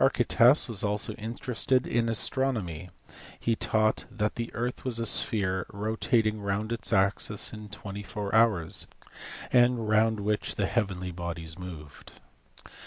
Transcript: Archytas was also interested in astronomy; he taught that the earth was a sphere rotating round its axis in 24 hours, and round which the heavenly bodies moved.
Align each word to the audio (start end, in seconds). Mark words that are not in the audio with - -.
Archytas 0.00 0.68
was 0.70 0.82
also 0.82 1.12
interested 1.16 1.86
in 1.86 2.08
astronomy; 2.08 2.88
he 3.38 3.54
taught 3.54 4.06
that 4.10 4.36
the 4.36 4.50
earth 4.54 4.86
was 4.86 4.98
a 4.98 5.04
sphere 5.04 5.66
rotating 5.70 6.40
round 6.40 6.72
its 6.72 6.94
axis 6.94 7.52
in 7.52 7.68
24 7.68 8.34
hours, 8.34 8.86
and 9.52 9.86
round 9.86 10.20
which 10.20 10.54
the 10.54 10.64
heavenly 10.64 11.10
bodies 11.12 11.58
moved. 11.58 12.12